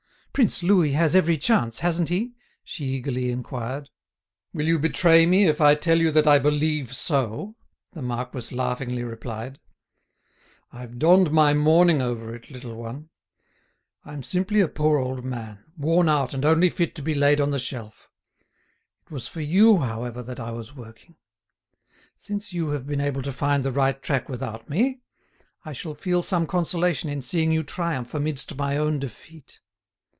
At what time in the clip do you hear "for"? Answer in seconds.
19.27-19.41